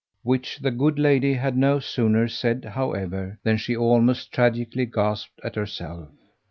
Which 0.23 0.57
the 0.57 0.71
good 0.71 0.97
lady 0.97 1.35
had 1.35 1.55
no 1.55 1.77
sooner 1.79 2.27
said, 2.27 2.65
however, 2.73 3.37
than 3.43 3.57
she 3.57 3.77
almost 3.77 4.31
tragically 4.31 4.87
gasped 4.87 5.39
at 5.43 5.53
herself. 5.53 6.09